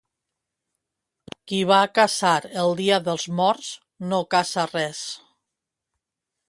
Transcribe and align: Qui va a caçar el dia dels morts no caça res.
Qui 1.51 1.59
va 1.71 1.77
a 1.87 1.91
caçar 1.99 2.33
el 2.63 2.73
dia 2.81 2.99
dels 3.09 3.27
morts 3.41 3.71
no 4.15 4.25
caça 4.37 4.69
res. 4.75 5.05